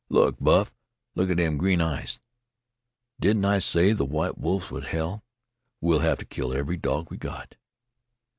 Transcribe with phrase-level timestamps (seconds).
[0.09, 0.73] Look, Buff!
[1.13, 2.19] look at them green eyes!
[3.19, 5.23] Didn't I say the white wolves was hell?
[5.79, 7.55] We'll have to kill every dog we've got."